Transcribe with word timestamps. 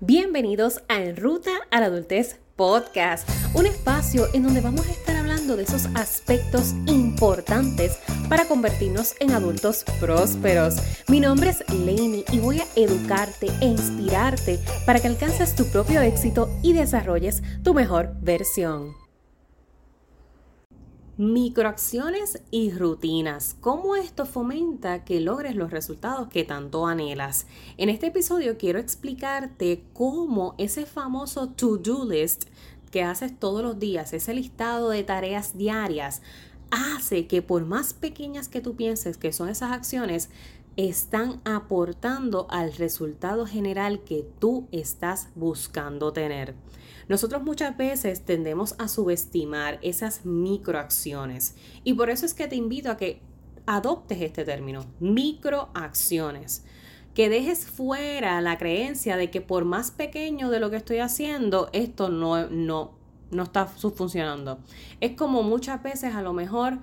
Bienvenidos 0.00 0.80
a 0.86 1.02
En 1.02 1.16
Ruta 1.16 1.50
a 1.72 1.80
la 1.80 1.86
Adultez 1.86 2.38
Podcast, 2.54 3.28
un 3.52 3.66
espacio 3.66 4.28
en 4.32 4.44
donde 4.44 4.60
vamos 4.60 4.86
a 4.86 4.92
estar 4.92 5.16
hablando 5.16 5.56
de 5.56 5.64
esos 5.64 5.86
aspectos 5.96 6.72
importantes 6.86 7.98
para 8.28 8.44
convertirnos 8.46 9.16
en 9.18 9.32
adultos 9.32 9.84
prósperos. 10.00 10.76
Mi 11.08 11.18
nombre 11.18 11.50
es 11.50 11.68
Lainey 11.68 12.24
y 12.30 12.38
voy 12.38 12.60
a 12.60 12.66
educarte 12.76 13.48
e 13.60 13.66
inspirarte 13.66 14.60
para 14.86 15.00
que 15.00 15.08
alcances 15.08 15.56
tu 15.56 15.64
propio 15.66 16.00
éxito 16.00 16.48
y 16.62 16.74
desarrolles 16.74 17.42
tu 17.64 17.74
mejor 17.74 18.14
versión. 18.20 19.07
Microacciones 21.18 22.42
y 22.52 22.70
rutinas. 22.70 23.56
¿Cómo 23.60 23.96
esto 23.96 24.24
fomenta 24.24 25.04
que 25.04 25.18
logres 25.18 25.56
los 25.56 25.72
resultados 25.72 26.28
que 26.28 26.44
tanto 26.44 26.86
anhelas? 26.86 27.48
En 27.76 27.88
este 27.88 28.06
episodio 28.06 28.56
quiero 28.56 28.78
explicarte 28.78 29.82
cómo 29.94 30.54
ese 30.58 30.86
famoso 30.86 31.48
to-do 31.48 32.04
list 32.08 32.44
que 32.92 33.02
haces 33.02 33.36
todos 33.36 33.64
los 33.64 33.80
días, 33.80 34.12
ese 34.12 34.32
listado 34.32 34.90
de 34.90 35.02
tareas 35.02 35.58
diarias, 35.58 36.22
hace 36.70 37.26
que 37.26 37.42
por 37.42 37.64
más 37.64 37.94
pequeñas 37.94 38.46
que 38.46 38.60
tú 38.60 38.76
pienses 38.76 39.16
que 39.16 39.32
son 39.32 39.48
esas 39.48 39.72
acciones, 39.72 40.30
están 40.78 41.40
aportando 41.44 42.46
al 42.50 42.72
resultado 42.72 43.46
general 43.46 44.04
que 44.04 44.24
tú 44.38 44.68
estás 44.70 45.28
buscando 45.34 46.12
tener. 46.12 46.54
Nosotros 47.08 47.42
muchas 47.42 47.76
veces 47.76 48.24
tendemos 48.24 48.76
a 48.78 48.86
subestimar 48.86 49.80
esas 49.82 50.24
microacciones 50.24 51.56
y 51.82 51.94
por 51.94 52.10
eso 52.10 52.24
es 52.24 52.32
que 52.32 52.46
te 52.46 52.54
invito 52.54 52.92
a 52.92 52.96
que 52.96 53.20
adoptes 53.66 54.20
este 54.20 54.44
término, 54.44 54.86
microacciones 55.00 56.64
que 57.12 57.28
dejes 57.28 57.66
fuera 57.66 58.40
la 58.40 58.56
creencia 58.56 59.16
de 59.16 59.32
que 59.32 59.40
por 59.40 59.64
más 59.64 59.90
pequeño 59.90 60.48
de 60.48 60.60
lo 60.60 60.70
que 60.70 60.76
estoy 60.76 60.98
haciendo, 60.98 61.70
esto 61.72 62.08
no, 62.08 62.48
no, 62.50 62.92
no 63.32 63.42
está 63.42 63.66
funcionando. 63.66 64.60
Es 65.00 65.16
como 65.16 65.42
muchas 65.42 65.82
veces 65.82 66.14
a 66.14 66.22
lo 66.22 66.32
mejor 66.32 66.78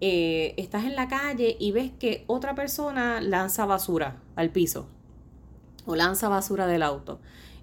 eh, 0.00 0.54
estás 0.56 0.84
en 0.84 0.94
la 0.94 1.08
calle 1.08 1.56
y 1.58 1.72
ves 1.72 1.90
que 1.98 2.24
otra 2.26 2.54
persona 2.54 3.20
lanza 3.20 3.64
basura 3.64 4.20
al 4.34 4.50
piso 4.50 4.88
o 5.86 5.96
lanza 5.96 6.28
basura 6.28 6.66
del 6.66 6.82
auto. 6.82 7.20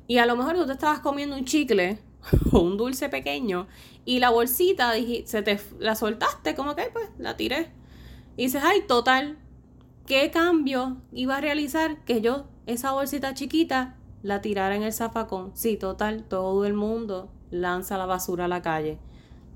Y 0.07 0.17
a 0.17 0.25
lo 0.25 0.35
mejor 0.35 0.55
tú 0.55 0.65
te 0.65 0.73
estabas 0.73 0.99
comiendo 0.99 1.35
un 1.35 1.45
chicle 1.45 1.99
o 2.51 2.59
un 2.59 2.77
dulce 2.77 3.09
pequeño 3.09 3.67
y 4.05 4.19
la 4.19 4.29
bolsita 4.29 4.93
se 5.25 5.41
te 5.43 5.59
la 5.79 5.95
soltaste, 5.95 6.55
como 6.55 6.75
que 6.75 6.89
pues 6.91 7.09
la 7.17 7.37
tiré. 7.37 7.71
Y 8.35 8.43
dices, 8.43 8.63
ay, 8.65 8.81
total, 8.87 9.37
¿qué 10.07 10.31
cambio 10.31 10.97
iba 11.11 11.37
a 11.37 11.41
realizar 11.41 12.03
que 12.03 12.21
yo 12.21 12.47
esa 12.65 12.91
bolsita 12.91 13.33
chiquita 13.33 13.97
la 14.23 14.41
tirara 14.41 14.75
en 14.75 14.83
el 14.83 14.93
zafacón? 14.93 15.51
Sí, 15.53 15.77
total, 15.77 16.23
todo 16.23 16.65
el 16.65 16.73
mundo 16.73 17.29
lanza 17.51 17.97
la 17.97 18.05
basura 18.05 18.45
a 18.45 18.47
la 18.47 18.61
calle. 18.61 18.97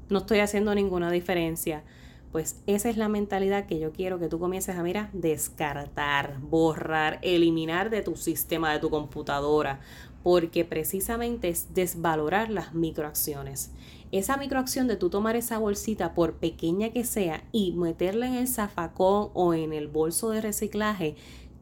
No 0.10 0.20
estoy 0.20 0.40
haciendo 0.40 0.74
ninguna 0.76 1.12
diferencia. 1.12 1.84
Pues 2.32 2.62
esa 2.68 2.90
es 2.90 2.98
la 2.98 3.08
mentalidad 3.08 3.66
que 3.66 3.80
yo 3.80 3.94
quiero 3.94 4.20
que 4.20 4.28
tú 4.28 4.38
comiences 4.40 4.76
a, 4.76 4.84
mira, 4.84 5.10
descartar, 5.14 6.40
borrar, 6.42 7.20
eliminar 7.22 7.90
de 7.90 8.02
tu 8.02 8.16
sistema, 8.16 8.74
de 8.74 8.80
tu 8.80 8.90
computadora, 8.90 9.80
porque 10.24 10.66
precisamente 10.66 11.48
es 11.50 11.74
desvalorar 11.74 12.50
las 12.50 12.74
microacciones. 12.74 13.72
Esa 14.12 14.38
microacción 14.38 14.88
de 14.88 14.98
tú 14.98 15.10
tomar 15.10 15.36
esa 15.36 15.58
bolsita, 15.58 16.14
por 16.14 16.36
pequeña 16.36 16.92
que 16.92 17.06
sea, 17.06 17.44
y 17.52 17.72
meterla 17.74 18.28
en 18.28 18.36
el 18.36 18.48
zafacón 18.48 19.32
o 19.34 19.54
en 19.54 19.74
el 19.74 19.88
bolso 19.88 20.30
de 20.30 20.42
reciclaje, 20.42 21.16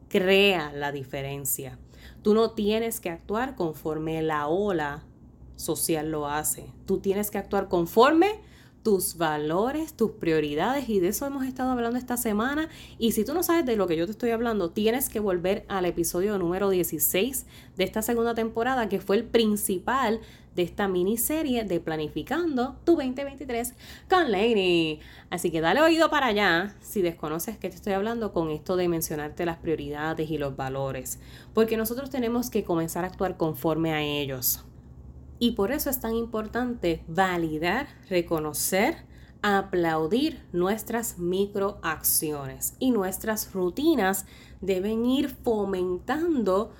crea 0.08 0.72
la 0.72 0.92
diferencia. 0.92 1.78
Tú 2.22 2.34
no 2.34 2.50
tienes 2.50 3.00
que 3.00 3.10
actuar 3.10 3.54
conforme 3.54 4.20
la 4.22 4.48
ola 4.48 5.04
social 5.56 6.10
lo 6.10 6.28
hace. 6.28 6.66
Tú 6.86 6.98
tienes 6.98 7.30
que 7.30 7.38
actuar 7.38 7.68
conforme 7.68 8.40
tus 8.86 9.16
valores, 9.16 9.94
tus 9.94 10.12
prioridades 10.12 10.88
y 10.88 11.00
de 11.00 11.08
eso 11.08 11.26
hemos 11.26 11.44
estado 11.44 11.72
hablando 11.72 11.98
esta 11.98 12.16
semana 12.16 12.68
y 13.00 13.10
si 13.10 13.24
tú 13.24 13.34
no 13.34 13.42
sabes 13.42 13.66
de 13.66 13.74
lo 13.74 13.88
que 13.88 13.96
yo 13.96 14.04
te 14.06 14.12
estoy 14.12 14.30
hablando, 14.30 14.70
tienes 14.70 15.08
que 15.08 15.18
volver 15.18 15.64
al 15.66 15.86
episodio 15.86 16.38
número 16.38 16.70
16 16.70 17.46
de 17.76 17.82
esta 17.82 18.00
segunda 18.00 18.36
temporada 18.36 18.88
que 18.88 19.00
fue 19.00 19.16
el 19.16 19.24
principal 19.24 20.20
de 20.54 20.62
esta 20.62 20.86
miniserie 20.86 21.64
de 21.64 21.80
Planificando 21.80 22.76
tu 22.84 22.92
2023 22.92 23.74
con 24.08 24.30
Lady. 24.30 25.00
Así 25.30 25.50
que 25.50 25.60
dale 25.60 25.80
oído 25.80 26.08
para 26.08 26.26
allá 26.26 26.76
si 26.80 27.02
desconoces 27.02 27.58
que 27.58 27.68
te 27.68 27.74
estoy 27.74 27.94
hablando 27.94 28.32
con 28.32 28.50
esto 28.50 28.76
de 28.76 28.86
mencionarte 28.86 29.46
las 29.46 29.56
prioridades 29.56 30.30
y 30.30 30.38
los 30.38 30.54
valores, 30.54 31.18
porque 31.54 31.76
nosotros 31.76 32.08
tenemos 32.08 32.50
que 32.50 32.62
comenzar 32.62 33.02
a 33.02 33.08
actuar 33.08 33.36
conforme 33.36 33.92
a 33.92 34.00
ellos. 34.00 34.64
Y 35.38 35.52
por 35.52 35.70
eso 35.72 35.90
es 35.90 36.00
tan 36.00 36.14
importante 36.14 37.04
validar, 37.08 37.88
reconocer, 38.08 38.96
aplaudir 39.42 40.42
nuestras 40.52 41.18
microacciones 41.18 42.74
y 42.78 42.90
nuestras 42.90 43.52
rutinas 43.52 44.24
deben 44.60 45.04
ir 45.04 45.28
fomentando 45.28 46.72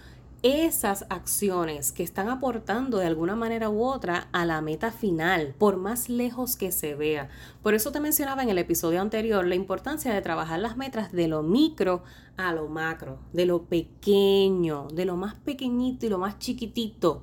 esas 0.43 1.07
acciones 1.11 1.93
que 1.93 2.03
están 2.03 2.29
aportando 2.29 2.99
de 2.99 3.07
alguna 3.07 3.35
manera 3.35 3.69
u 3.69 3.83
otra 3.83 4.29
a 4.33 4.45
la 4.45 4.61
meta 4.61 4.91
final, 4.91 5.55
por 5.59 5.77
más 5.77 6.09
lejos 6.09 6.57
que 6.57 6.73
se 6.73 6.95
vea. 6.95 7.29
Por 7.63 7.75
eso 7.75 7.91
te 7.91 8.01
mencionaba 8.01 8.43
en 8.43 8.51
el 8.51 8.59
episodio 8.59 9.01
anterior 9.01 9.47
la 9.47 9.55
importancia 9.55 10.15
de 10.15 10.23
trabajar 10.23 10.61
las 10.61 10.77
metas 10.77 11.13
de 11.13 11.29
lo 11.29 11.43
micro 11.43 12.05
a 12.37 12.53
lo 12.53 12.69
macro, 12.69 13.19
de 13.33 13.47
lo 13.47 13.65
pequeño, 13.65 14.89
de 14.93 15.05
lo 15.05 15.17
más 15.17 15.35
pequeñito 15.35 16.07
y 16.07 16.11
lo 16.11 16.19
más 16.19 16.39
chiquitito 16.39 17.23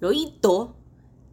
lo 0.00 0.12
hito 0.12 0.74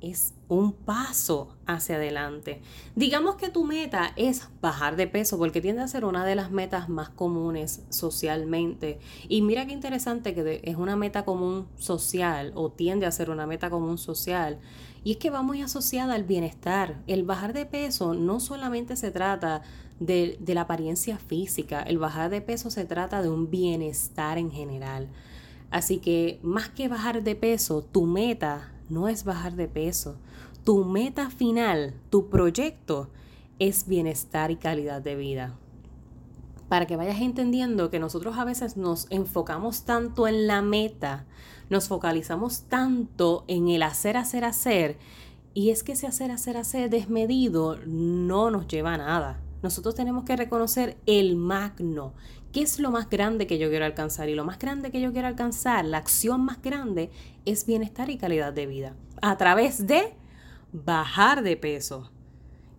es 0.01 0.33
un 0.47 0.73
paso 0.73 1.55
hacia 1.65 1.95
adelante. 1.95 2.61
Digamos 2.95 3.35
que 3.35 3.49
tu 3.49 3.63
meta 3.63 4.13
es 4.15 4.47
bajar 4.61 4.95
de 4.95 5.07
peso 5.07 5.37
porque 5.37 5.61
tiende 5.61 5.81
a 5.81 5.87
ser 5.87 6.05
una 6.05 6.25
de 6.25 6.35
las 6.35 6.51
metas 6.51 6.87
más 6.87 7.09
comunes 7.09 7.81
socialmente. 7.89 8.99
Y 9.27 9.41
mira 9.41 9.65
qué 9.65 9.73
interesante 9.73 10.35
que 10.35 10.61
es 10.63 10.75
una 10.75 10.95
meta 10.95 11.25
común 11.25 11.67
social 11.77 12.51
o 12.55 12.71
tiende 12.71 13.05
a 13.05 13.11
ser 13.11 13.29
una 13.29 13.47
meta 13.47 13.69
común 13.69 13.97
social. 13.97 14.59
Y 15.03 15.11
es 15.11 15.17
que 15.17 15.29
va 15.29 15.41
muy 15.41 15.61
asociada 15.61 16.13
al 16.13 16.23
bienestar. 16.23 17.01
El 17.07 17.23
bajar 17.23 17.53
de 17.53 17.65
peso 17.65 18.13
no 18.13 18.39
solamente 18.39 18.95
se 18.95 19.11
trata 19.11 19.63
de, 19.99 20.37
de 20.39 20.53
la 20.53 20.61
apariencia 20.61 21.17
física, 21.17 21.81
el 21.81 21.97
bajar 21.97 22.29
de 22.29 22.41
peso 22.41 22.69
se 22.69 22.85
trata 22.85 23.23
de 23.23 23.29
un 23.29 23.49
bienestar 23.49 24.37
en 24.37 24.51
general. 24.51 25.09
Así 25.69 25.97
que 25.97 26.39
más 26.43 26.69
que 26.69 26.87
bajar 26.87 27.23
de 27.23 27.35
peso, 27.35 27.81
tu 27.83 28.05
meta 28.05 28.71
no 28.89 29.07
es 29.07 29.23
bajar 29.23 29.55
de 29.55 29.67
peso. 29.67 30.15
Tu 30.63 30.85
meta 30.85 31.29
final, 31.29 31.93
tu 32.09 32.29
proyecto 32.29 33.09
es 33.59 33.87
bienestar 33.87 34.51
y 34.51 34.57
calidad 34.57 35.01
de 35.01 35.15
vida. 35.15 35.55
Para 36.69 36.85
que 36.85 36.97
vayas 36.97 37.21
entendiendo 37.21 37.89
que 37.89 37.99
nosotros 37.99 38.37
a 38.37 38.43
veces 38.43 38.75
nos 38.75 39.07
enfocamos 39.09 39.83
tanto 39.83 40.27
en 40.27 40.47
la 40.47 40.61
meta, 40.61 41.25
nos 41.69 41.87
focalizamos 41.87 42.63
tanto 42.63 43.45
en 43.47 43.69
el 43.69 43.83
hacer, 43.83 44.17
hacer, 44.17 44.43
hacer, 44.43 44.97
y 45.53 45.69
es 45.71 45.83
que 45.83 45.93
ese 45.93 46.07
hacer, 46.07 46.31
hacer, 46.31 46.57
hacer 46.57 46.89
desmedido 46.89 47.77
no 47.85 48.51
nos 48.51 48.67
lleva 48.67 48.93
a 48.93 48.97
nada. 48.97 49.41
Nosotros 49.63 49.95
tenemos 49.95 50.23
que 50.23 50.35
reconocer 50.35 50.97
el 51.07 51.35
magno, 51.35 52.13
¿Qué 52.57 52.63
es 52.63 52.79
lo 52.79 52.89
más 52.89 53.07
grande 53.07 53.45
que 53.45 53.59
yo 53.59 53.69
quiero 53.69 53.85
alcanzar? 53.85 54.29
Y 54.29 54.33
lo 54.33 54.43
más 54.43 54.57
grande 54.57 54.89
que 54.89 54.99
yo 54.99 55.13
quiero 55.13 55.27
alcanzar, 55.27 55.85
la 55.85 55.99
acción 55.99 56.43
más 56.43 56.59
grande, 56.59 57.11
es 57.45 57.67
bienestar 57.67 58.09
y 58.09 58.17
calidad 58.17 58.51
de 58.51 58.65
vida. 58.65 58.95
A 59.21 59.37
través 59.37 59.85
de 59.85 60.15
bajar 60.71 61.43
de 61.43 61.55
peso. 61.55 62.09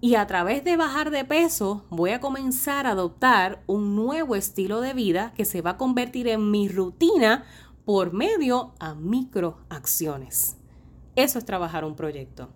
Y 0.00 0.16
a 0.16 0.26
través 0.26 0.64
de 0.64 0.76
bajar 0.76 1.12
de 1.12 1.24
peso 1.24 1.84
voy 1.90 2.10
a 2.10 2.18
comenzar 2.18 2.88
a 2.88 2.90
adoptar 2.90 3.62
un 3.68 3.94
nuevo 3.94 4.34
estilo 4.34 4.80
de 4.80 4.94
vida 4.94 5.32
que 5.36 5.44
se 5.44 5.62
va 5.62 5.70
a 5.70 5.76
convertir 5.76 6.26
en 6.26 6.50
mi 6.50 6.68
rutina 6.68 7.44
por 7.84 8.12
medio 8.12 8.72
a 8.80 8.96
microacciones. 8.96 10.56
Eso 11.14 11.38
es 11.38 11.44
trabajar 11.44 11.84
un 11.84 11.94
proyecto. 11.94 12.48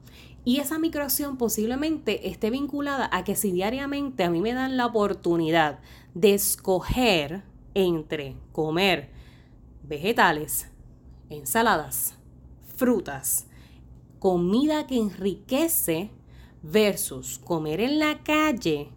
Y 0.44 0.58
esa 0.58 0.80
microacción 0.80 1.36
posiblemente 1.36 2.28
esté 2.28 2.50
vinculada 2.50 3.08
a 3.12 3.22
que 3.22 3.36
si 3.36 3.52
diariamente 3.52 4.24
a 4.24 4.30
mí 4.30 4.40
me 4.40 4.54
dan 4.54 4.76
la 4.76 4.86
oportunidad 4.86 5.78
de 6.14 6.34
escoger 6.34 7.42
entre 7.74 8.36
comer 8.52 9.10
vegetales, 9.82 10.68
ensaladas, 11.30 12.14
frutas, 12.76 13.46
comida 14.18 14.86
que 14.86 14.98
enriquece 14.98 16.10
versus 16.62 17.38
comer 17.38 17.80
en 17.80 17.98
la 17.98 18.22
calle 18.22 18.90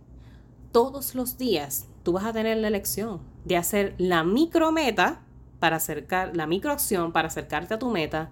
todos 0.72 1.16
los 1.16 1.38
días, 1.38 1.88
tú 2.04 2.14
vas 2.14 2.26
a 2.26 2.34
tener 2.34 2.58
la 2.58 2.68
elección 2.68 3.22
de 3.46 3.58
hacer 3.58 3.96
la 3.98 4.24
micrometa 4.24 5.22
para 5.60 5.78
acercar 5.78 6.36
la 6.36 6.48
microacción 6.48 7.12
para 7.12 7.30
acercarte 7.30 7.74
a 7.74 7.80
tu 7.80 7.90
meta 7.90 8.30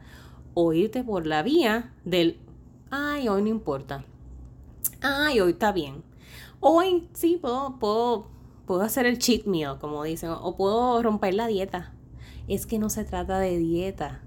o 0.53 0.73
irte 0.73 1.03
por 1.03 1.25
la 1.25 1.41
vía 1.41 1.93
del 2.03 2.39
ay, 2.91 3.27
hoy 3.27 3.41
no 3.41 3.49
importa. 3.49 4.05
Ay, 5.01 5.39
hoy 5.39 5.51
está 5.51 5.71
bien. 5.71 6.03
Hoy 6.59 7.09
sí 7.13 7.37
puedo, 7.41 7.79
puedo, 7.79 8.27
puedo 8.65 8.81
hacer 8.81 9.05
el 9.05 9.19
cheat 9.19 9.45
meal, 9.45 9.79
como 9.79 10.03
dicen, 10.03 10.29
o 10.29 10.55
puedo 10.55 11.01
romper 11.01 11.33
la 11.33 11.47
dieta. 11.47 11.93
Es 12.47 12.65
que 12.65 12.79
no 12.79 12.89
se 12.89 13.03
trata 13.03 13.39
de 13.39 13.57
dieta. 13.57 14.21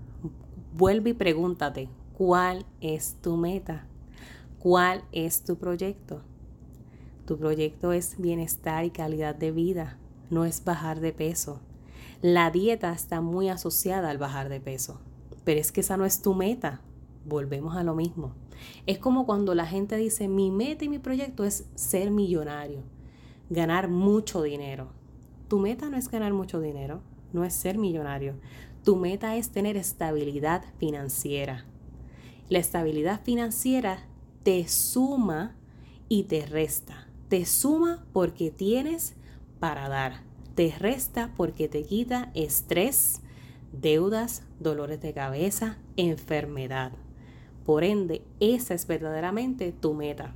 vuelve 0.72 1.10
y 1.10 1.14
pregúntate, 1.14 1.88
¿cuál 2.16 2.66
es 2.80 3.16
tu 3.22 3.36
meta? 3.36 3.86
¿Cuál 4.58 5.04
es 5.12 5.44
tu 5.44 5.56
proyecto? 5.56 6.22
Tu 7.26 7.38
proyecto 7.38 7.92
es 7.92 8.18
bienestar 8.18 8.84
y 8.84 8.90
calidad 8.90 9.34
de 9.34 9.52
vida, 9.52 9.98
no 10.30 10.44
es 10.44 10.64
bajar 10.64 11.00
de 11.00 11.12
peso. 11.12 11.60
La 12.22 12.50
dieta 12.50 12.92
está 12.92 13.20
muy 13.20 13.48
asociada 13.48 14.10
al 14.10 14.18
bajar 14.18 14.48
de 14.48 14.60
peso, 14.60 15.00
pero 15.44 15.60
es 15.60 15.72
que 15.72 15.80
esa 15.80 15.96
no 15.96 16.04
es 16.04 16.22
tu 16.22 16.34
meta. 16.34 16.80
Volvemos 17.24 17.76
a 17.76 17.82
lo 17.82 17.94
mismo. 17.94 18.32
Es 18.86 18.98
como 18.98 19.26
cuando 19.26 19.54
la 19.54 19.66
gente 19.66 19.96
dice, 19.96 20.28
mi 20.28 20.50
meta 20.50 20.84
y 20.84 20.88
mi 20.88 20.98
proyecto 20.98 21.44
es 21.44 21.66
ser 21.74 22.10
millonario, 22.10 22.82
ganar 23.50 23.88
mucho 23.88 24.42
dinero. 24.42 24.88
Tu 25.48 25.58
meta 25.58 25.88
no 25.88 25.96
es 25.96 26.10
ganar 26.10 26.32
mucho 26.32 26.60
dinero, 26.60 27.00
no 27.32 27.44
es 27.44 27.54
ser 27.54 27.78
millonario. 27.78 28.34
Tu 28.84 28.96
meta 28.96 29.36
es 29.36 29.50
tener 29.50 29.76
estabilidad 29.76 30.64
financiera. 30.78 31.64
La 32.48 32.58
estabilidad 32.58 33.20
financiera 33.22 33.98
te 34.42 34.68
suma 34.68 35.56
y 36.08 36.24
te 36.24 36.46
resta. 36.46 37.08
Te 37.28 37.44
suma 37.46 38.04
porque 38.12 38.50
tienes 38.50 39.14
para 39.58 39.88
dar. 39.88 40.22
Te 40.54 40.72
resta 40.78 41.32
porque 41.36 41.68
te 41.68 41.82
quita 41.82 42.30
estrés, 42.34 43.20
deudas, 43.72 44.44
dolores 44.60 45.00
de 45.00 45.12
cabeza, 45.12 45.78
enfermedad. 45.96 46.92
Por 47.64 47.82
ende, 47.82 48.22
esa 48.38 48.74
es 48.74 48.86
verdaderamente 48.86 49.72
tu 49.72 49.92
meta. 49.92 50.34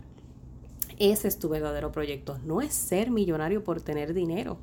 Ese 1.00 1.26
es 1.26 1.38
tu 1.38 1.48
verdadero 1.48 1.90
proyecto. 1.90 2.38
No 2.44 2.60
es 2.60 2.74
ser 2.74 3.10
millonario 3.10 3.64
por 3.64 3.80
tener 3.80 4.14
dinero. 4.14 4.58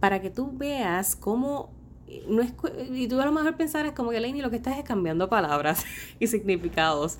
Para 0.00 0.20
que 0.20 0.28
tú 0.28 0.50
veas 0.52 1.16
cómo 1.16 1.70
eh, 2.08 2.24
no 2.28 2.42
es, 2.42 2.52
y 2.92 3.06
tú 3.06 3.20
a 3.20 3.24
lo 3.24 3.32
mejor 3.32 3.56
pensarás 3.56 3.92
como 3.92 4.10
que 4.10 4.20
Lainey 4.20 4.42
lo 4.42 4.50
que 4.50 4.56
estás 4.56 4.76
es 4.76 4.84
cambiando 4.84 5.28
palabras 5.28 5.84
y 6.18 6.26
significados. 6.26 7.18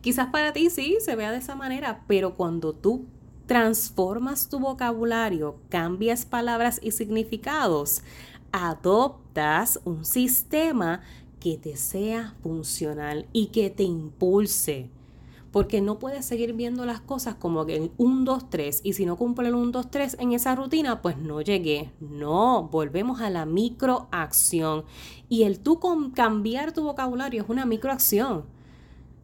Quizás 0.00 0.28
para 0.28 0.52
ti 0.52 0.70
sí 0.70 0.96
se 1.00 1.14
vea 1.14 1.30
de 1.30 1.38
esa 1.38 1.54
manera, 1.54 2.02
pero 2.08 2.34
cuando 2.34 2.72
tú 2.72 3.04
transformas 3.46 4.48
tu 4.48 4.58
vocabulario, 4.58 5.56
cambias 5.68 6.24
palabras 6.24 6.80
y 6.82 6.92
significados, 6.92 8.02
adoptas 8.52 9.80
un 9.84 10.04
sistema 10.04 11.02
que 11.38 11.58
te 11.58 11.76
sea 11.76 12.34
funcional 12.42 13.26
y 13.32 13.48
que 13.48 13.68
te 13.68 13.82
impulse. 13.82 14.88
Porque 15.52 15.80
no 15.80 15.98
puedes 15.98 16.24
seguir 16.24 16.54
viendo 16.54 16.84
las 16.86 17.00
cosas 17.00 17.36
como 17.36 17.64
que 17.66 17.76
en 17.76 17.92
1, 17.98 18.24
2, 18.24 18.50
3 18.50 18.80
y 18.82 18.94
si 18.94 19.06
no 19.06 19.16
cumple 19.16 19.48
el 19.48 19.54
1, 19.54 19.70
2, 19.70 19.90
3 19.90 20.16
en 20.18 20.32
esa 20.32 20.56
rutina, 20.56 21.02
pues 21.02 21.18
no 21.18 21.40
llegué. 21.40 21.92
No, 22.00 22.68
volvemos 22.72 23.20
a 23.20 23.30
la 23.30 23.46
microacción. 23.46 24.84
Y 25.28 25.44
el 25.44 25.60
tú 25.60 25.78
cambiar 26.14 26.72
tu 26.72 26.82
vocabulario 26.82 27.42
es 27.42 27.48
una 27.48 27.66
microacción. 27.66 28.46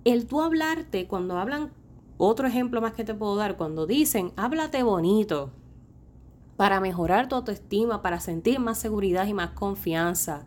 El 0.04 0.26
tú 0.26 0.42
hablarte, 0.42 1.08
cuando 1.08 1.38
hablan, 1.38 1.72
otro 2.18 2.46
ejemplo 2.46 2.80
más 2.80 2.92
que 2.92 3.04
te 3.04 3.14
puedo 3.14 3.34
dar, 3.36 3.56
cuando 3.56 3.86
dicen, 3.86 4.32
háblate 4.36 4.82
bonito 4.82 5.50
para 6.56 6.80
mejorar 6.80 7.28
tu 7.28 7.36
autoestima, 7.36 8.02
para 8.02 8.20
sentir 8.20 8.60
más 8.60 8.78
seguridad 8.78 9.26
y 9.26 9.32
más 9.32 9.50
confianza 9.50 10.44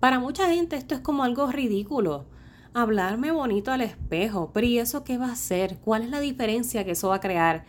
para 0.00 0.18
mucha 0.18 0.48
gente 0.48 0.76
esto 0.76 0.94
es 0.94 1.00
como 1.02 1.22
algo 1.22 1.52
ridículo. 1.52 2.24
Hablarme 2.72 3.32
bonito 3.32 3.72
al 3.72 3.80
espejo, 3.80 4.52
pero 4.54 4.64
¿y 4.64 4.78
eso 4.78 5.02
qué 5.02 5.18
va 5.18 5.26
a 5.26 5.32
hacer? 5.32 5.78
¿Cuál 5.78 6.02
es 6.02 6.10
la 6.10 6.20
diferencia 6.20 6.84
que 6.84 6.92
eso 6.92 7.08
va 7.08 7.16
a 7.16 7.20
crear? 7.20 7.64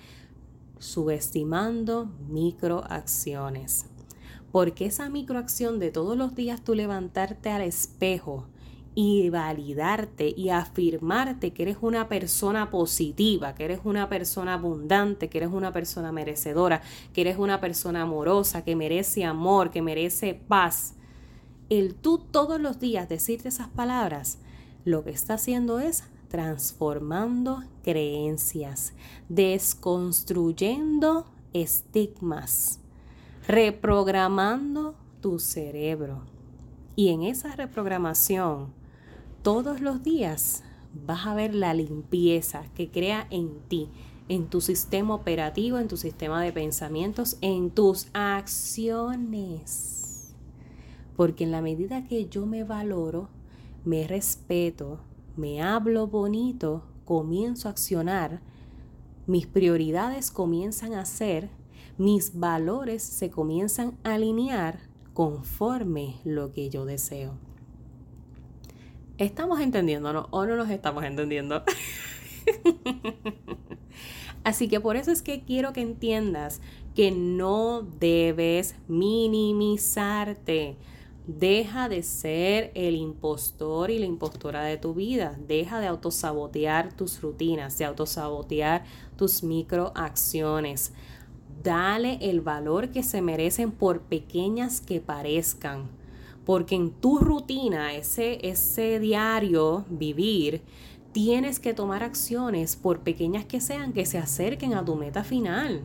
Subestimando 0.78 2.12
microacciones. 2.30 3.88
Porque 4.52 4.86
esa 4.86 5.10
microacción 5.10 5.80
de 5.80 5.90
todos 5.90 6.16
los 6.16 6.36
días 6.36 6.64
tú 6.64 6.76
levantarte 6.76 7.50
al 7.50 7.64
espejo 7.64 8.46
y 8.94 9.32
validarte 9.32 10.36
y 10.38 10.50
afirmarte 10.50 11.52
que 11.52 11.64
eres 11.64 11.78
una 11.82 12.08
persona 12.08 12.70
positiva, 12.70 13.56
que 13.56 13.66
eres 13.66 13.80
una 13.86 14.08
persona 14.08 14.54
abundante, 14.54 15.30
que 15.30 15.40
eres 15.40 15.50
una 15.52 15.72
persona 15.72 16.12
merecedora, 16.12 16.84
que 17.12 17.22
eres 17.22 17.40
una 17.40 17.60
persona 17.60 18.04
amorosa, 18.04 18.64
que 18.64 18.76
merece 18.76 19.26
amor, 19.26 19.72
que 19.72 19.82
merece 19.82 20.36
paz 20.36 20.94
el 21.72 21.96
tú 21.96 22.18
todos 22.18 22.60
los 22.60 22.82
días 22.82 23.08
decirte 23.08 23.48
esas 23.48 23.70
palabras, 23.70 24.40
lo 24.86 25.04
que 25.04 25.12
está 25.12 25.36
haciendo 25.36 25.80
es 25.80 26.04
transformando 26.28 27.64
creencias, 27.84 28.94
desconstruyendo 29.28 31.26
estigmas, 31.54 32.80
reprogramando 33.48 34.96
tu 35.20 35.40
cerebro. 35.40 36.22
Y 36.96 37.10
en 37.10 37.24
esa 37.24 37.56
reprogramación, 37.56 38.74
todos 39.44 39.82
los 39.82 40.04
días 40.04 40.64
vas 40.94 41.26
a 41.28 41.34
ver 41.34 41.54
la 41.56 41.74
limpieza 41.74 42.64
que 42.76 42.90
crea 42.90 43.28
en 43.30 43.60
ti, 43.68 43.90
en 44.30 44.48
tu 44.48 44.62
sistema 44.62 45.16
operativo, 45.16 45.80
en 45.80 45.88
tu 45.90 45.98
sistema 45.98 46.42
de 46.42 46.54
pensamientos, 46.54 47.38
en 47.42 47.72
tus 47.72 48.08
acciones. 48.14 49.98
Porque 51.18 51.44
en 51.44 51.52
la 51.52 51.62
medida 51.62 52.08
que 52.08 52.30
yo 52.30 52.46
me 52.46 52.64
valoro, 52.64 53.30
me 53.84 54.08
respeto, 54.08 55.00
me 55.36 55.62
hablo 55.62 56.08
bonito, 56.08 56.84
comienzo 57.06 57.68
a 57.68 57.72
accionar, 57.72 58.42
mis 59.28 59.48
prioridades 59.48 60.32
comienzan 60.32 60.94
a 60.94 61.06
ser, 61.06 61.50
mis 61.98 62.40
valores 62.40 63.04
se 63.04 63.30
comienzan 63.30 63.98
a 64.04 64.16
alinear 64.16 64.80
conforme 65.14 66.20
lo 66.24 66.54
que 66.54 66.70
yo 66.70 66.86
deseo. 66.86 67.34
¿Estamos 69.18 69.60
entendiéndonos 69.60 70.28
o 70.32 70.46
no 70.46 70.56
nos 70.56 70.70
estamos 70.70 71.04
entendiendo? 71.04 71.64
Así 74.44 74.68
que 74.68 74.80
por 74.80 74.96
eso 74.96 75.12
es 75.12 75.22
que 75.22 75.44
quiero 75.44 75.74
que 75.74 75.82
entiendas 75.82 76.62
que 76.96 77.12
no 77.12 77.84
debes 77.84 78.76
minimizarte. 78.88 80.78
Deja 81.28 81.88
de 81.88 82.02
ser 82.02 82.72
el 82.74 82.96
impostor 82.96 83.92
y 83.92 84.00
la 84.00 84.08
impostora 84.08 84.64
de 84.64 84.78
tu 84.78 84.96
vida. 84.96 85.38
Deja 85.48 85.80
de 85.80 85.88
autosabotear 85.88 86.94
tus 86.94 87.22
rutinas, 87.22 87.78
de 87.78 87.86
autosabotear 87.86 88.86
tus 89.18 89.44
microacciones. 89.44 90.94
Dale 91.62 92.18
el 92.22 92.42
valor 92.42 92.90
que 92.90 93.04
se 93.04 93.22
merecen 93.22 93.72
por 93.72 94.02
pequeñas 94.02 94.82
que 94.82 95.00
parezcan. 95.00 95.90
Porque 96.44 96.74
en 96.74 96.90
tu 96.90 97.20
rutina, 97.20 97.94
ese, 97.94 98.40
ese 98.48 99.00
diario 99.00 99.86
vivir, 99.92 100.64
tienes 101.12 101.60
que 101.60 101.76
tomar 101.76 102.04
acciones, 102.04 102.76
por 102.76 103.02
pequeñas 103.02 103.46
que 103.46 103.62
sean, 103.62 103.94
que 103.94 104.08
se 104.08 104.18
acerquen 104.18 104.74
a 104.74 104.84
tu 104.84 104.96
meta 104.96 105.24
final. 105.24 105.84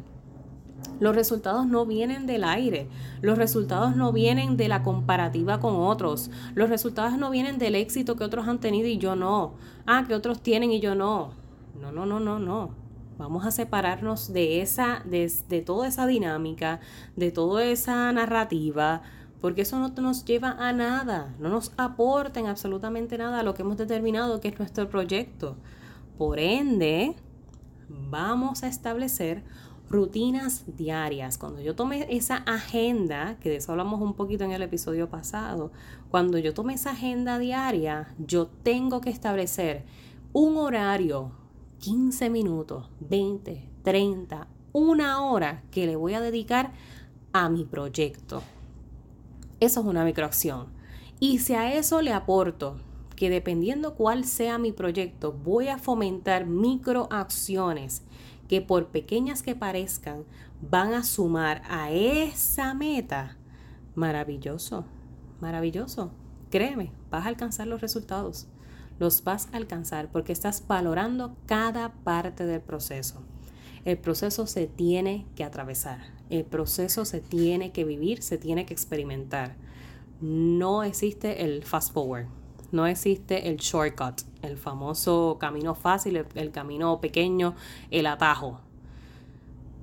Los 1.00 1.14
resultados 1.14 1.66
no 1.66 1.86
vienen 1.86 2.26
del 2.26 2.44
aire, 2.44 2.88
los 3.20 3.36
resultados 3.36 3.96
no 3.96 4.12
vienen 4.12 4.56
de 4.56 4.68
la 4.68 4.82
comparativa 4.82 5.60
con 5.60 5.76
otros, 5.76 6.30
los 6.54 6.68
resultados 6.68 7.18
no 7.18 7.30
vienen 7.30 7.58
del 7.58 7.74
éxito 7.74 8.16
que 8.16 8.24
otros 8.24 8.48
han 8.48 8.60
tenido 8.60 8.88
y 8.88 8.98
yo 8.98 9.16
no, 9.16 9.54
ah, 9.86 10.04
que 10.06 10.14
otros 10.14 10.40
tienen 10.40 10.72
y 10.72 10.80
yo 10.80 10.94
no. 10.94 11.30
No, 11.80 11.92
no, 11.92 12.06
no, 12.06 12.20
no, 12.20 12.38
no. 12.38 12.70
Vamos 13.18 13.46
a 13.46 13.50
separarnos 13.50 14.32
de 14.32 14.60
esa, 14.60 15.02
de, 15.04 15.30
de 15.48 15.62
toda 15.62 15.88
esa 15.88 16.06
dinámica, 16.06 16.80
de 17.16 17.30
toda 17.30 17.64
esa 17.64 18.12
narrativa, 18.12 19.02
porque 19.40 19.62
eso 19.62 19.78
no 19.78 19.88
nos 19.88 20.24
lleva 20.24 20.50
a 20.58 20.72
nada, 20.72 21.34
no 21.38 21.48
nos 21.48 21.72
aporta 21.76 22.40
en 22.40 22.46
absolutamente 22.46 23.16
nada 23.16 23.40
a 23.40 23.42
lo 23.42 23.54
que 23.54 23.62
hemos 23.62 23.76
determinado 23.76 24.40
que 24.40 24.48
es 24.48 24.58
nuestro 24.58 24.88
proyecto. 24.88 25.56
Por 26.18 26.38
ende, 26.38 27.14
vamos 27.88 28.62
a 28.62 28.68
establecer 28.68 29.44
rutinas 29.88 30.64
diarias. 30.76 31.38
Cuando 31.38 31.60
yo 31.60 31.74
tome 31.74 32.06
esa 32.10 32.36
agenda, 32.38 33.36
que 33.40 33.50
de 33.50 33.56
eso 33.56 33.72
hablamos 33.72 34.00
un 34.00 34.14
poquito 34.14 34.44
en 34.44 34.52
el 34.52 34.62
episodio 34.62 35.08
pasado, 35.08 35.72
cuando 36.10 36.38
yo 36.38 36.54
tome 36.54 36.74
esa 36.74 36.90
agenda 36.90 37.38
diaria, 37.38 38.14
yo 38.18 38.46
tengo 38.46 39.00
que 39.00 39.10
establecer 39.10 39.84
un 40.32 40.56
horario, 40.56 41.32
15 41.78 42.30
minutos, 42.30 42.90
20, 43.00 43.70
30, 43.82 44.48
una 44.72 45.22
hora 45.24 45.62
que 45.70 45.86
le 45.86 45.96
voy 45.96 46.14
a 46.14 46.20
dedicar 46.20 46.72
a 47.32 47.48
mi 47.48 47.64
proyecto. 47.64 48.42
Eso 49.60 49.80
es 49.80 49.86
una 49.86 50.04
microacción. 50.04 50.66
Y 51.18 51.38
si 51.38 51.54
a 51.54 51.74
eso 51.74 52.02
le 52.02 52.12
aporto 52.12 52.76
que 53.14 53.30
dependiendo 53.30 53.94
cuál 53.94 54.24
sea 54.24 54.58
mi 54.58 54.72
proyecto, 54.72 55.32
voy 55.32 55.68
a 55.68 55.78
fomentar 55.78 56.46
microacciones 56.46 58.02
que 58.48 58.60
por 58.60 58.88
pequeñas 58.88 59.42
que 59.42 59.54
parezcan, 59.54 60.24
van 60.60 60.94
a 60.94 61.04
sumar 61.04 61.62
a 61.68 61.90
esa 61.90 62.74
meta, 62.74 63.36
maravilloso, 63.94 64.84
maravilloso. 65.40 66.12
Créeme, 66.50 66.92
vas 67.10 67.24
a 67.26 67.28
alcanzar 67.28 67.66
los 67.66 67.80
resultados. 67.80 68.48
Los 68.98 69.24
vas 69.24 69.48
a 69.52 69.56
alcanzar 69.56 70.10
porque 70.10 70.32
estás 70.32 70.66
valorando 70.66 71.36
cada 71.46 71.92
parte 71.92 72.46
del 72.46 72.60
proceso. 72.60 73.22
El 73.84 73.98
proceso 73.98 74.46
se 74.46 74.66
tiene 74.66 75.26
que 75.36 75.44
atravesar. 75.44 76.00
El 76.30 76.44
proceso 76.44 77.04
se 77.04 77.20
tiene 77.20 77.72
que 77.72 77.84
vivir, 77.84 78.22
se 78.22 78.38
tiene 78.38 78.66
que 78.66 78.74
experimentar. 78.74 79.56
No 80.20 80.82
existe 80.82 81.44
el 81.44 81.62
fast 81.62 81.92
forward. 81.92 82.26
No 82.72 82.86
existe 82.86 83.48
el 83.48 83.56
shortcut, 83.56 84.22
el 84.42 84.56
famoso 84.56 85.36
camino 85.38 85.74
fácil, 85.74 86.24
el, 86.34 86.50
camino 86.50 87.00
pequeño, 87.00 87.54
el 87.90 88.06
atajo. 88.06 88.60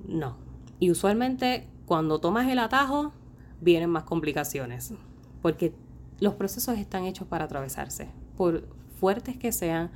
No. 0.06 0.36
Y 0.80 0.90
usualmente 0.90 1.66
cuando 1.86 2.20
tomas 2.20 2.48
el 2.48 2.58
atajo 2.58 3.12
vienen 3.60 3.90
más 3.90 4.04
complicaciones, 4.04 4.92
porque 5.40 5.74
los 6.20 6.34
procesos 6.34 6.78
están 6.78 7.04
hechos 7.04 7.26
para 7.26 7.44
atravesarse, 7.44 8.08
por 8.36 8.66
fuertes 9.00 9.36
que 9.36 9.52
sean 9.52 9.90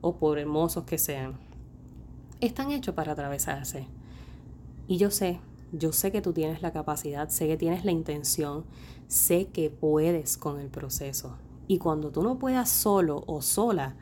o 0.00 0.16
por 0.16 0.38
hermosos 0.38 0.84
que 0.84 0.98
sean. 0.98 1.38
Están 2.40 2.72
hechos 2.72 2.94
para 2.94 3.12
atravesarse. 3.12 3.86
Y 4.88 4.96
yo 4.96 5.10
sé, 5.10 5.40
yo 5.72 5.92
sé 5.92 6.12
que 6.12 6.20
tú 6.20 6.32
tienes 6.32 6.60
la 6.60 6.72
capacidad, 6.72 7.28
sé 7.28 7.46
que 7.46 7.56
tienes 7.56 7.84
la 7.84 7.92
intención, 7.92 8.64
sé 9.06 9.46
que 9.46 9.70
puedes 9.70 10.36
con 10.36 10.58
el 10.58 10.68
proceso. 10.68 11.36
Y 11.72 11.78
cuando 11.78 12.10
tú 12.10 12.22
no 12.22 12.38
puedas 12.38 12.68
solo 12.68 13.24
o 13.26 13.40
sola, 13.40 13.96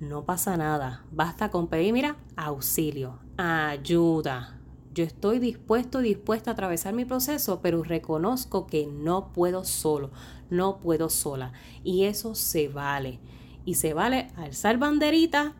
no 0.00 0.24
pasa 0.24 0.56
nada. 0.56 1.04
Basta 1.12 1.48
con 1.48 1.68
pedir, 1.68 1.92
mira, 1.92 2.16
auxilio, 2.34 3.20
ayuda. 3.36 4.60
Yo 4.92 5.04
estoy 5.04 5.38
dispuesto 5.38 6.00
y 6.00 6.08
dispuesta 6.08 6.50
a 6.50 6.54
atravesar 6.54 6.92
mi 6.92 7.04
proceso, 7.04 7.60
pero 7.62 7.84
reconozco 7.84 8.66
que 8.66 8.88
no 8.88 9.32
puedo 9.32 9.62
solo, 9.62 10.10
no 10.50 10.80
puedo 10.80 11.08
sola. 11.08 11.52
Y 11.84 12.02
eso 12.02 12.34
se 12.34 12.66
vale. 12.66 13.20
Y 13.64 13.74
se 13.74 13.94
vale 13.94 14.32
alzar 14.34 14.78
banderita 14.78 15.54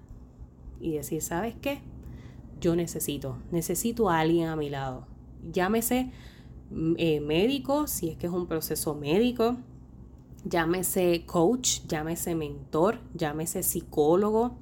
y 0.80 0.94
decir, 0.94 1.22
¿sabes 1.22 1.54
qué? 1.60 1.82
Yo 2.60 2.74
necesito, 2.74 3.38
necesito 3.52 4.10
a 4.10 4.18
alguien 4.18 4.48
a 4.48 4.56
mi 4.56 4.70
lado 4.70 5.06
llámese 5.52 6.10
mm, 6.70 6.94
eh, 6.98 7.20
médico, 7.20 7.86
si 7.86 8.08
es 8.08 8.16
que 8.16 8.26
es 8.26 8.32
un 8.32 8.46
proceso 8.46 8.94
médico, 8.94 9.56
llámese 10.44 11.24
coach, 11.26 11.80
llámese 11.88 12.34
mentor, 12.34 13.00
llámese 13.14 13.62
psicólogo, 13.62 14.56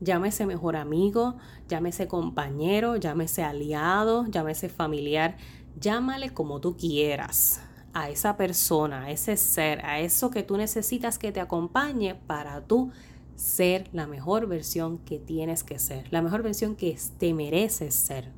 llámese 0.00 0.46
mejor 0.46 0.76
amigo, 0.76 1.36
llámese 1.68 2.08
compañero, 2.08 2.96
llámese 2.96 3.42
aliado, 3.42 4.26
llámese 4.26 4.68
familiar, 4.68 5.36
llámale 5.80 6.30
como 6.30 6.60
tú 6.60 6.76
quieras 6.76 7.60
a 7.92 8.10
esa 8.10 8.36
persona, 8.36 9.04
a 9.04 9.10
ese 9.10 9.36
ser, 9.36 9.84
a 9.84 10.00
eso 10.00 10.30
que 10.30 10.42
tú 10.42 10.56
necesitas 10.56 11.18
que 11.18 11.32
te 11.32 11.40
acompañe 11.40 12.16
para 12.16 12.60
tú 12.66 12.90
ser 13.36 13.88
la 13.92 14.06
mejor 14.06 14.46
versión 14.46 14.98
que 14.98 15.18
tienes 15.18 15.62
que 15.62 15.78
ser, 15.78 16.12
la 16.12 16.22
mejor 16.22 16.42
versión 16.42 16.76
que 16.76 16.96
te 17.18 17.32
mereces 17.34 17.94
ser. 17.94 18.32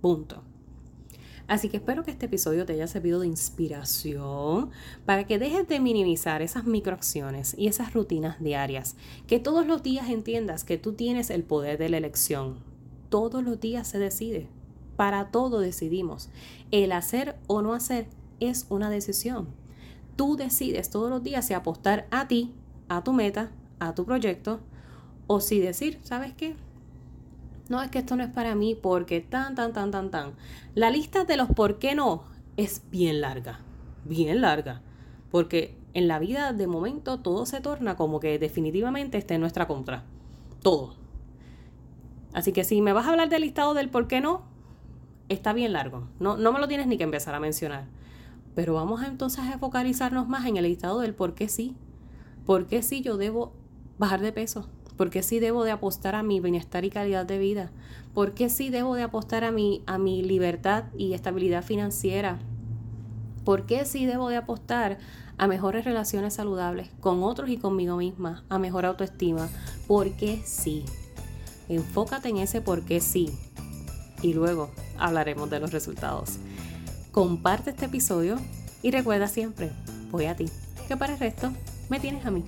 Punto. 0.00 0.47
Así 1.48 1.70
que 1.70 1.78
espero 1.78 2.04
que 2.04 2.10
este 2.10 2.26
episodio 2.26 2.66
te 2.66 2.74
haya 2.74 2.86
servido 2.86 3.20
de 3.20 3.26
inspiración 3.26 4.70
para 5.06 5.26
que 5.26 5.38
dejes 5.38 5.66
de 5.66 5.80
minimizar 5.80 6.42
esas 6.42 6.64
microacciones 6.64 7.54
y 7.56 7.68
esas 7.68 7.94
rutinas 7.94 8.38
diarias. 8.38 8.96
Que 9.26 9.40
todos 9.40 9.66
los 9.66 9.82
días 9.82 10.10
entiendas 10.10 10.62
que 10.62 10.76
tú 10.76 10.92
tienes 10.92 11.30
el 11.30 11.42
poder 11.42 11.78
de 11.78 11.88
la 11.88 11.96
elección. 11.96 12.58
Todos 13.08 13.42
los 13.42 13.58
días 13.58 13.88
se 13.88 13.98
decide. 13.98 14.46
Para 14.96 15.30
todo 15.30 15.60
decidimos. 15.60 16.28
El 16.70 16.92
hacer 16.92 17.36
o 17.46 17.62
no 17.62 17.72
hacer 17.72 18.08
es 18.40 18.66
una 18.68 18.90
decisión. 18.90 19.48
Tú 20.16 20.36
decides 20.36 20.90
todos 20.90 21.08
los 21.08 21.22
días 21.22 21.46
si 21.46 21.54
apostar 21.54 22.06
a 22.10 22.28
ti, 22.28 22.52
a 22.90 23.02
tu 23.02 23.14
meta, 23.14 23.50
a 23.78 23.94
tu 23.94 24.04
proyecto, 24.04 24.60
o 25.26 25.40
si 25.40 25.60
decir, 25.60 25.98
¿sabes 26.02 26.34
qué? 26.34 26.56
No 27.68 27.82
es 27.82 27.90
que 27.90 27.98
esto 27.98 28.16
no 28.16 28.22
es 28.22 28.30
para 28.30 28.54
mí 28.54 28.74
porque 28.74 29.20
tan, 29.20 29.54
tan, 29.54 29.72
tan, 29.72 29.90
tan, 29.90 30.10
tan. 30.10 30.32
La 30.74 30.90
lista 30.90 31.24
de 31.24 31.36
los 31.36 31.48
por 31.48 31.78
qué 31.78 31.94
no 31.94 32.24
es 32.56 32.82
bien 32.90 33.20
larga, 33.20 33.60
bien 34.04 34.40
larga, 34.40 34.82
porque 35.30 35.76
en 35.94 36.08
la 36.08 36.18
vida 36.18 36.52
de 36.52 36.66
momento 36.66 37.18
todo 37.20 37.46
se 37.46 37.60
torna 37.60 37.96
como 37.96 38.20
que 38.20 38.38
definitivamente 38.38 39.18
está 39.18 39.34
en 39.34 39.40
nuestra 39.40 39.66
contra, 39.66 40.04
todo. 40.62 40.94
Así 42.32 42.52
que 42.52 42.64
si 42.64 42.82
me 42.82 42.92
vas 42.92 43.06
a 43.06 43.10
hablar 43.10 43.28
del 43.28 43.42
listado 43.42 43.74
del 43.74 43.88
por 43.88 44.06
qué 44.06 44.20
no, 44.20 44.42
está 45.28 45.52
bien 45.52 45.72
largo, 45.72 46.08
no, 46.20 46.36
no 46.36 46.52
me 46.52 46.60
lo 46.60 46.68
tienes 46.68 46.86
ni 46.86 46.96
que 46.96 47.04
empezar 47.04 47.34
a 47.34 47.40
mencionar. 47.40 47.86
Pero 48.54 48.74
vamos 48.74 49.02
entonces 49.02 49.44
a 49.44 49.58
focalizarnos 49.58 50.28
más 50.28 50.46
en 50.46 50.56
el 50.56 50.64
listado 50.64 51.00
del 51.00 51.14
por 51.14 51.34
qué 51.34 51.48
sí. 51.48 51.76
¿Por 52.44 52.66
qué 52.66 52.82
sí 52.82 53.02
yo 53.02 53.16
debo 53.16 53.52
bajar 53.98 54.20
de 54.20 54.32
peso? 54.32 54.68
¿Por 54.98 55.10
qué 55.10 55.22
sí 55.22 55.38
debo 55.38 55.62
de 55.62 55.70
apostar 55.70 56.16
a 56.16 56.24
mi 56.24 56.40
bienestar 56.40 56.84
y 56.84 56.90
calidad 56.90 57.24
de 57.24 57.38
vida? 57.38 57.70
¿Por 58.14 58.34
qué 58.34 58.48
sí 58.50 58.68
debo 58.68 58.96
de 58.96 59.04
apostar 59.04 59.44
a 59.44 59.52
mi, 59.52 59.80
a 59.86 59.96
mi 59.96 60.22
libertad 60.22 60.86
y 60.98 61.12
estabilidad 61.12 61.62
financiera? 61.62 62.40
¿Por 63.44 63.64
qué 63.64 63.84
sí 63.84 64.06
debo 64.06 64.28
de 64.28 64.38
apostar 64.38 64.98
a 65.38 65.46
mejores 65.46 65.84
relaciones 65.84 66.34
saludables 66.34 66.90
con 66.98 67.22
otros 67.22 67.48
y 67.48 67.58
conmigo 67.58 67.96
misma, 67.96 68.42
a 68.48 68.58
mejor 68.58 68.86
autoestima? 68.86 69.48
¿Por 69.86 70.10
qué 70.16 70.42
sí? 70.44 70.84
Enfócate 71.68 72.30
en 72.30 72.38
ese 72.38 72.60
por 72.60 72.84
qué 72.84 72.98
sí 73.00 73.30
y 74.20 74.34
luego 74.34 74.72
hablaremos 74.98 75.48
de 75.48 75.60
los 75.60 75.70
resultados. 75.70 76.38
Comparte 77.12 77.70
este 77.70 77.84
episodio 77.84 78.36
y 78.82 78.90
recuerda 78.90 79.28
siempre, 79.28 79.70
voy 80.10 80.24
a 80.24 80.34
ti, 80.34 80.46
que 80.88 80.96
para 80.96 81.12
el 81.12 81.20
resto 81.20 81.52
me 81.88 82.00
tienes 82.00 82.26
a 82.26 82.32
mí. 82.32 82.42